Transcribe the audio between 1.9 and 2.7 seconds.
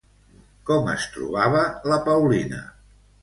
la Paulina?